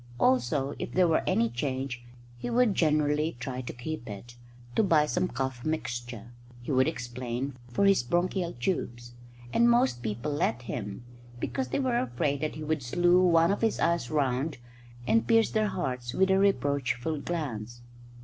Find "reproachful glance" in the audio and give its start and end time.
16.39-17.81